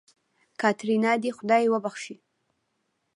[0.61, 2.15] کاتېرينا دې خداى وبښي.